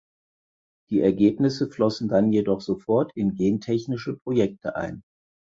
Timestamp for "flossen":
1.69-2.07